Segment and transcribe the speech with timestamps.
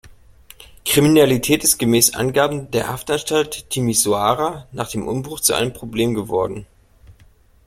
[0.83, 6.65] Kriminalität ist gemäß Angaben der Haftanstalt Timișoara nach dem Umbruch zu einem Problem geworden.